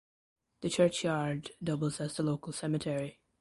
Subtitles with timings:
[0.61, 3.19] The churchyard doubles as the local cemetery.